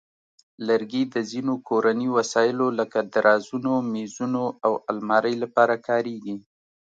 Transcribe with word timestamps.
لرګي 0.67 1.03
د 1.13 1.15
ځینو 1.31 1.53
کورني 1.67 2.07
وسایلو 2.17 2.67
لکه 2.79 2.99
درازونو، 3.13 3.73
مېزونو، 3.93 4.43
او 4.65 4.73
المارۍ 4.91 5.35
لپاره 5.43 5.75
کارېږي. 5.87 6.35